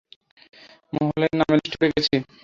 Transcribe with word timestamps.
মহলের 0.93 1.33
নাম 1.39 1.49
লিস্টে 1.55 1.75
উঠে 1.77 1.87
গেছে। 1.93 2.15